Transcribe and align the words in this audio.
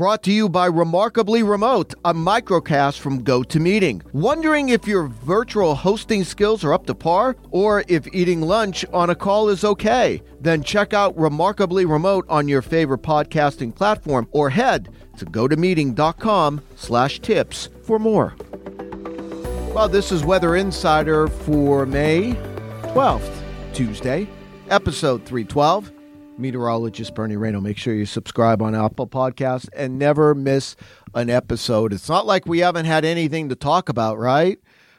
Brought 0.00 0.22
to 0.22 0.32
you 0.32 0.48
by 0.48 0.64
Remarkably 0.64 1.42
Remote, 1.42 1.92
a 2.06 2.14
microcast 2.14 3.00
from 3.00 3.22
GoToMeeting. 3.22 4.00
Wondering 4.14 4.70
if 4.70 4.86
your 4.86 5.08
virtual 5.08 5.74
hosting 5.74 6.24
skills 6.24 6.64
are 6.64 6.72
up 6.72 6.86
to 6.86 6.94
par 6.94 7.36
or 7.50 7.84
if 7.86 8.08
eating 8.14 8.40
lunch 8.40 8.82
on 8.94 9.10
a 9.10 9.14
call 9.14 9.50
is 9.50 9.62
okay? 9.62 10.22
Then 10.40 10.62
check 10.62 10.94
out 10.94 11.14
Remarkably 11.18 11.84
Remote 11.84 12.24
on 12.30 12.48
your 12.48 12.62
favorite 12.62 13.02
podcasting 13.02 13.74
platform 13.74 14.26
or 14.30 14.48
head 14.48 14.88
to 15.18 15.26
gotomeeting.com 15.26 16.62
slash 16.76 17.20
tips 17.20 17.68
for 17.82 17.98
more. 17.98 18.34
Well, 19.74 19.90
this 19.90 20.12
is 20.12 20.24
Weather 20.24 20.56
Insider 20.56 21.28
for 21.28 21.84
May 21.84 22.32
12th, 22.94 23.42
Tuesday, 23.74 24.26
episode 24.70 25.26
312 25.26 25.92
meteorologist 26.40 27.14
Bernie 27.14 27.36
Rayno. 27.36 27.62
Make 27.62 27.78
sure 27.78 27.94
you 27.94 28.06
subscribe 28.06 28.62
on 28.62 28.74
Apple 28.74 29.06
Podcasts 29.06 29.68
and 29.72 29.98
never 29.98 30.34
miss 30.34 30.76
an 31.14 31.30
episode. 31.30 31.92
It's 31.92 32.08
not 32.08 32.26
like 32.26 32.46
we 32.46 32.60
haven't 32.60 32.86
had 32.86 33.04
anything 33.04 33.48
to 33.50 33.54
talk 33.54 33.88
about, 33.88 34.18
right? 34.18 34.58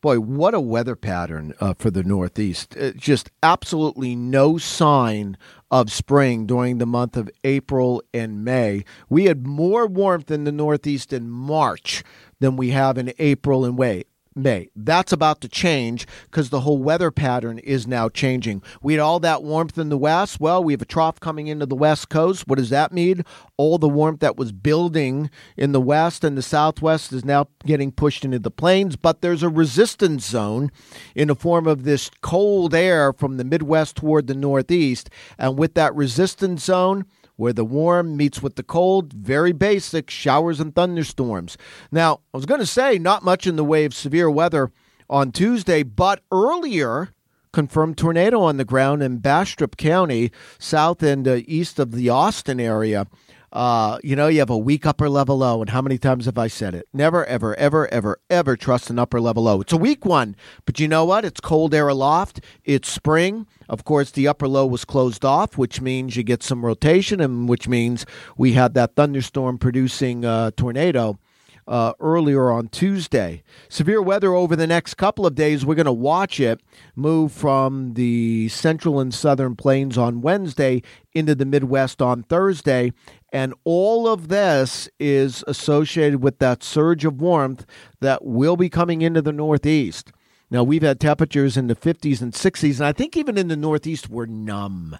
Boy, 0.00 0.18
what 0.18 0.52
a 0.52 0.60
weather 0.60 0.96
pattern 0.96 1.54
uh, 1.60 1.74
for 1.74 1.90
the 1.90 2.02
Northeast. 2.02 2.76
Uh, 2.76 2.90
just 2.90 3.30
absolutely 3.40 4.16
no 4.16 4.58
sign 4.58 5.36
of 5.70 5.92
spring 5.92 6.44
during 6.44 6.78
the 6.78 6.86
month 6.86 7.16
of 7.16 7.30
April 7.44 8.02
and 8.12 8.44
May. 8.44 8.84
We 9.08 9.26
had 9.26 9.46
more 9.46 9.86
warmth 9.86 10.30
in 10.30 10.42
the 10.42 10.50
Northeast 10.50 11.12
in 11.12 11.30
March 11.30 12.02
than 12.40 12.56
we 12.56 12.70
have 12.70 12.98
in 12.98 13.12
April 13.18 13.64
and 13.64 13.78
May. 13.78 14.04
May. 14.34 14.68
That's 14.74 15.12
about 15.12 15.40
to 15.42 15.48
change 15.48 16.06
because 16.24 16.50
the 16.50 16.60
whole 16.60 16.78
weather 16.78 17.10
pattern 17.10 17.58
is 17.58 17.86
now 17.86 18.08
changing. 18.08 18.62
We 18.82 18.94
had 18.94 19.00
all 19.00 19.20
that 19.20 19.42
warmth 19.42 19.76
in 19.78 19.88
the 19.88 19.98
west. 19.98 20.40
Well, 20.40 20.62
we 20.64 20.72
have 20.72 20.82
a 20.82 20.86
trough 20.86 21.20
coming 21.20 21.48
into 21.48 21.66
the 21.66 21.74
west 21.74 22.08
coast. 22.08 22.48
What 22.48 22.58
does 22.58 22.70
that 22.70 22.92
mean? 22.92 23.24
All 23.56 23.78
the 23.78 23.88
warmth 23.88 24.20
that 24.20 24.36
was 24.36 24.52
building 24.52 25.30
in 25.56 25.72
the 25.72 25.80
west 25.80 26.24
and 26.24 26.36
the 26.36 26.42
southwest 26.42 27.12
is 27.12 27.24
now 27.24 27.48
getting 27.66 27.92
pushed 27.92 28.24
into 28.24 28.38
the 28.38 28.50
plains, 28.50 28.96
but 28.96 29.20
there's 29.20 29.42
a 29.42 29.48
resistance 29.48 30.26
zone 30.26 30.70
in 31.14 31.28
the 31.28 31.34
form 31.34 31.66
of 31.66 31.84
this 31.84 32.10
cold 32.22 32.74
air 32.74 33.12
from 33.12 33.36
the 33.36 33.44
midwest 33.44 33.96
toward 33.96 34.26
the 34.26 34.34
northeast. 34.34 35.10
And 35.38 35.58
with 35.58 35.74
that 35.74 35.94
resistance 35.94 36.64
zone, 36.64 37.04
where 37.42 37.52
the 37.52 37.64
warm 37.64 38.16
meets 38.16 38.40
with 38.40 38.54
the 38.54 38.62
cold, 38.62 39.12
very 39.12 39.50
basic 39.50 40.08
showers 40.08 40.60
and 40.60 40.76
thunderstorms. 40.76 41.58
Now, 41.90 42.20
I 42.32 42.36
was 42.36 42.46
going 42.46 42.60
to 42.60 42.66
say 42.66 42.98
not 43.00 43.24
much 43.24 43.48
in 43.48 43.56
the 43.56 43.64
way 43.64 43.84
of 43.84 43.92
severe 43.92 44.30
weather 44.30 44.70
on 45.10 45.32
Tuesday, 45.32 45.82
but 45.82 46.22
earlier, 46.30 47.08
confirmed 47.52 47.98
tornado 47.98 48.40
on 48.40 48.58
the 48.58 48.64
ground 48.64 49.02
in 49.02 49.18
Bastrop 49.18 49.76
County, 49.76 50.30
south 50.60 51.02
and 51.02 51.26
uh, 51.26 51.40
east 51.46 51.80
of 51.80 51.90
the 51.90 52.08
Austin 52.08 52.60
area. 52.60 53.08
Uh, 53.52 53.98
you 54.02 54.16
know, 54.16 54.28
you 54.28 54.38
have 54.38 54.48
a 54.48 54.56
weak 54.56 54.86
upper 54.86 55.10
level 55.10 55.38
low, 55.38 55.60
and 55.60 55.70
how 55.70 55.82
many 55.82 55.98
times 55.98 56.24
have 56.24 56.38
I 56.38 56.46
said 56.46 56.74
it? 56.74 56.88
Never, 56.92 57.26
ever, 57.26 57.54
ever, 57.56 57.86
ever, 57.92 58.18
ever 58.30 58.56
trust 58.56 58.88
an 58.88 58.98
upper 58.98 59.20
level 59.20 59.42
low. 59.42 59.60
It's 59.60 59.74
a 59.74 59.76
weak 59.76 60.06
one, 60.06 60.34
but 60.64 60.80
you 60.80 60.88
know 60.88 61.04
what? 61.04 61.26
It's 61.26 61.40
cold 61.40 61.74
air 61.74 61.88
aloft. 61.88 62.40
It's 62.64 62.88
spring. 62.88 63.46
Of 63.68 63.84
course, 63.84 64.10
the 64.10 64.26
upper 64.26 64.48
low 64.48 64.64
was 64.66 64.86
closed 64.86 65.22
off, 65.22 65.58
which 65.58 65.82
means 65.82 66.16
you 66.16 66.22
get 66.22 66.42
some 66.42 66.64
rotation, 66.64 67.20
and 67.20 67.46
which 67.46 67.68
means 67.68 68.06
we 68.38 68.54
had 68.54 68.72
that 68.74 68.96
thunderstorm 68.96 69.58
producing 69.58 70.24
uh, 70.24 70.52
tornado 70.56 71.18
uh, 71.66 71.92
earlier 72.00 72.50
on 72.50 72.68
Tuesday. 72.68 73.42
Severe 73.68 74.02
weather 74.02 74.34
over 74.34 74.56
the 74.56 74.66
next 74.66 74.94
couple 74.94 75.26
of 75.26 75.34
days. 75.34 75.64
We're 75.64 75.74
going 75.74 75.86
to 75.86 75.92
watch 75.92 76.40
it 76.40 76.60
move 76.94 77.32
from 77.32 77.94
the 77.94 78.48
central 78.48 79.00
and 79.00 79.12
southern 79.12 79.56
plains 79.56 79.96
on 79.96 80.20
Wednesday 80.20 80.82
into 81.12 81.34
the 81.34 81.44
Midwest 81.44 82.02
on 82.02 82.22
Thursday. 82.24 82.92
And 83.32 83.54
all 83.64 84.08
of 84.08 84.28
this 84.28 84.88
is 84.98 85.42
associated 85.46 86.22
with 86.22 86.38
that 86.38 86.62
surge 86.62 87.04
of 87.04 87.20
warmth 87.20 87.64
that 88.00 88.24
will 88.24 88.56
be 88.56 88.68
coming 88.68 89.02
into 89.02 89.22
the 89.22 89.32
Northeast. 89.32 90.12
Now, 90.50 90.62
we've 90.62 90.82
had 90.82 91.00
temperatures 91.00 91.56
in 91.56 91.68
the 91.68 91.74
50s 91.74 92.20
and 92.20 92.34
60s, 92.34 92.76
and 92.76 92.84
I 92.84 92.92
think 92.92 93.16
even 93.16 93.38
in 93.38 93.48
the 93.48 93.56
Northeast, 93.56 94.10
we're 94.10 94.26
numb 94.26 94.98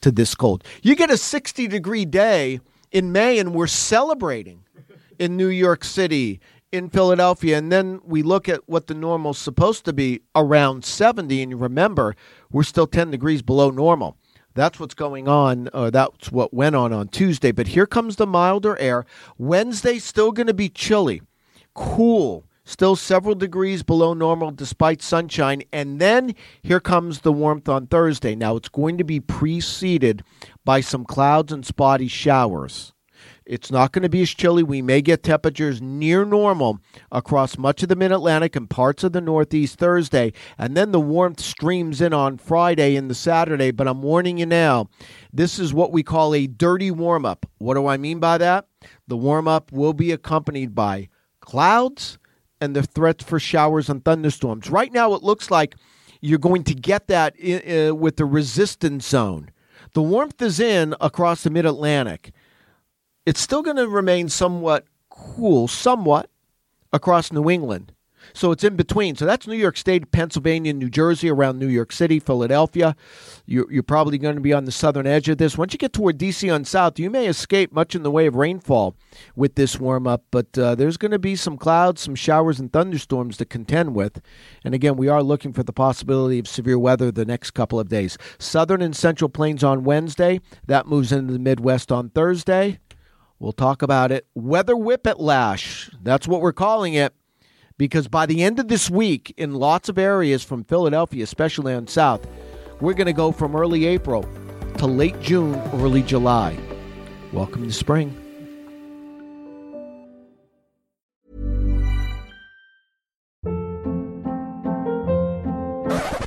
to 0.00 0.12
this 0.12 0.36
cold. 0.36 0.62
You 0.80 0.94
get 0.94 1.10
a 1.10 1.16
60 1.16 1.66
degree 1.66 2.04
day 2.04 2.60
in 2.92 3.10
May, 3.10 3.40
and 3.40 3.52
we're 3.52 3.66
celebrating 3.66 4.61
in 5.22 5.36
New 5.36 5.46
York 5.46 5.84
City, 5.84 6.40
in 6.72 6.90
Philadelphia, 6.90 7.56
and 7.56 7.70
then 7.70 8.00
we 8.04 8.24
look 8.24 8.48
at 8.48 8.68
what 8.68 8.88
the 8.88 8.94
normal's 8.94 9.38
supposed 9.38 9.84
to 9.84 9.92
be 9.92 10.20
around 10.34 10.84
70, 10.84 11.40
and 11.42 11.60
remember 11.60 12.16
we're 12.50 12.64
still 12.64 12.88
10 12.88 13.12
degrees 13.12 13.40
below 13.40 13.70
normal. 13.70 14.16
That's 14.54 14.80
what's 14.80 14.94
going 14.94 15.28
on. 15.28 15.70
Uh, 15.72 15.90
that's 15.90 16.32
what 16.32 16.52
went 16.52 16.74
on 16.74 16.92
on 16.92 17.06
Tuesday. 17.06 17.52
But 17.52 17.68
here 17.68 17.86
comes 17.86 18.16
the 18.16 18.26
milder 18.26 18.76
air. 18.78 19.06
Wednesday 19.38 20.00
still 20.00 20.32
going 20.32 20.48
to 20.48 20.54
be 20.54 20.68
chilly, 20.68 21.22
cool, 21.72 22.44
still 22.64 22.96
several 22.96 23.36
degrees 23.36 23.84
below 23.84 24.12
normal 24.12 24.50
despite 24.50 25.02
sunshine. 25.02 25.62
And 25.72 26.00
then 26.00 26.34
here 26.62 26.80
comes 26.80 27.20
the 27.20 27.32
warmth 27.32 27.68
on 27.68 27.86
Thursday. 27.86 28.34
Now 28.34 28.56
it's 28.56 28.68
going 28.68 28.98
to 28.98 29.04
be 29.04 29.20
preceded 29.20 30.24
by 30.64 30.80
some 30.80 31.04
clouds 31.04 31.52
and 31.52 31.64
spotty 31.64 32.08
showers. 32.08 32.92
It's 33.44 33.70
not 33.70 33.92
going 33.92 34.02
to 34.02 34.08
be 34.08 34.22
as 34.22 34.30
chilly. 34.30 34.62
We 34.62 34.82
may 34.82 35.02
get 35.02 35.22
temperatures 35.22 35.80
near 35.82 36.24
normal 36.24 36.80
across 37.10 37.58
much 37.58 37.82
of 37.82 37.88
the 37.88 37.96
mid 37.96 38.12
Atlantic 38.12 38.56
and 38.56 38.68
parts 38.68 39.04
of 39.04 39.12
the 39.12 39.20
Northeast 39.20 39.78
Thursday. 39.78 40.32
And 40.58 40.76
then 40.76 40.92
the 40.92 41.00
warmth 41.00 41.40
streams 41.40 42.00
in 42.00 42.12
on 42.12 42.38
Friday 42.38 42.96
and 42.96 43.10
the 43.10 43.14
Saturday. 43.14 43.70
But 43.70 43.88
I'm 43.88 44.02
warning 44.02 44.38
you 44.38 44.46
now, 44.46 44.88
this 45.32 45.58
is 45.58 45.74
what 45.74 45.92
we 45.92 46.02
call 46.02 46.34
a 46.34 46.46
dirty 46.46 46.90
warm 46.90 47.24
up. 47.24 47.46
What 47.58 47.74
do 47.74 47.86
I 47.86 47.96
mean 47.96 48.20
by 48.20 48.38
that? 48.38 48.66
The 49.08 49.16
warm 49.16 49.48
up 49.48 49.72
will 49.72 49.92
be 49.92 50.12
accompanied 50.12 50.74
by 50.74 51.08
clouds 51.40 52.18
and 52.60 52.76
the 52.76 52.82
threats 52.82 53.24
for 53.24 53.40
showers 53.40 53.88
and 53.88 54.04
thunderstorms. 54.04 54.70
Right 54.70 54.92
now, 54.92 55.14
it 55.14 55.22
looks 55.22 55.50
like 55.50 55.74
you're 56.20 56.38
going 56.38 56.62
to 56.64 56.74
get 56.74 57.08
that 57.08 57.34
uh, 57.34 57.94
with 57.94 58.16
the 58.16 58.24
resistance 58.24 59.08
zone. 59.08 59.50
The 59.94 60.02
warmth 60.02 60.40
is 60.40 60.60
in 60.60 60.94
across 61.00 61.42
the 61.42 61.50
mid 61.50 61.66
Atlantic 61.66 62.32
it's 63.26 63.40
still 63.40 63.62
going 63.62 63.76
to 63.76 63.88
remain 63.88 64.28
somewhat 64.28 64.86
cool, 65.10 65.68
somewhat 65.68 66.28
across 66.92 67.32
New 67.32 67.48
England. 67.50 67.92
So 68.34 68.52
it's 68.52 68.64
in 68.64 68.76
between. 68.76 69.16
So 69.16 69.26
that's 69.26 69.46
New 69.46 69.56
York 69.56 69.76
State, 69.76 70.12
Pennsylvania, 70.12 70.72
New 70.72 70.88
Jersey, 70.88 71.28
around 71.28 71.58
New 71.58 71.68
York 71.68 71.92
City, 71.92 72.18
Philadelphia. 72.18 72.96
You're, 73.46 73.70
you're, 73.70 73.82
probably 73.82 74.16
going 74.16 74.36
to 74.36 74.40
be 74.40 74.52
on 74.52 74.64
the 74.64 74.72
southern 74.72 75.06
edge 75.06 75.28
of 75.28 75.38
this. 75.38 75.58
Once 75.58 75.72
you 75.72 75.78
get 75.78 75.92
toward 75.92 76.18
D.C. 76.18 76.48
on 76.48 76.64
south, 76.64 76.98
you 76.98 77.10
may 77.10 77.26
escape 77.26 77.72
much 77.72 77.94
in 77.94 78.04
the 78.04 78.10
way 78.10 78.26
of 78.26 78.36
rainfall 78.36 78.94
with 79.36 79.56
this 79.56 79.78
warm 79.78 80.06
up, 80.06 80.24
but 80.30 80.56
uh, 80.56 80.74
there's 80.74 80.96
going 80.96 81.10
to 81.10 81.18
be 81.18 81.36
some 81.36 81.58
clouds, 81.58 82.00
some 82.00 82.14
showers, 82.14 82.58
and 82.58 82.72
thunderstorms 82.72 83.36
to 83.36 83.44
contend 83.44 83.94
with. 83.94 84.22
And 84.64 84.74
again, 84.74 84.96
we 84.96 85.08
are 85.08 85.22
looking 85.22 85.52
for 85.52 85.62
the 85.62 85.72
possibility 85.72 86.38
of 86.38 86.46
severe 86.48 86.78
weather 86.78 87.10
the 87.10 87.24
next 87.24 87.50
couple 87.50 87.80
of 87.80 87.88
days. 87.88 88.16
Southern 88.38 88.80
and 88.80 88.96
central 88.96 89.28
plains 89.28 89.64
on 89.64 89.84
Wednesday. 89.84 90.40
That 90.66 90.86
moves 90.86 91.12
into 91.12 91.32
the 91.32 91.38
Midwest 91.38 91.90
on 91.90 92.10
Thursday. 92.10 92.78
We'll 93.42 93.50
talk 93.50 93.82
about 93.82 94.12
it. 94.12 94.28
Weather 94.36 94.76
whiplash. 94.76 95.90
That's 96.00 96.28
what 96.28 96.42
we're 96.42 96.52
calling 96.52 96.94
it. 96.94 97.12
Because 97.76 98.06
by 98.06 98.24
the 98.24 98.44
end 98.44 98.60
of 98.60 98.68
this 98.68 98.88
week, 98.88 99.34
in 99.36 99.54
lots 99.54 99.88
of 99.88 99.98
areas 99.98 100.44
from 100.44 100.62
Philadelphia, 100.62 101.24
especially 101.24 101.74
on 101.74 101.88
South, 101.88 102.24
we're 102.80 102.94
going 102.94 103.08
to 103.08 103.12
go 103.12 103.32
from 103.32 103.56
early 103.56 103.84
April 103.84 104.24
to 104.78 104.86
late 104.86 105.20
June, 105.20 105.56
early 105.74 106.02
July. 106.02 106.56
Welcome 107.32 107.64
to 107.64 107.72
spring. 107.72 108.16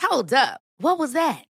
Hold 0.00 0.32
up. 0.32 0.62
What 0.78 0.98
was 0.98 1.12
that? 1.12 1.44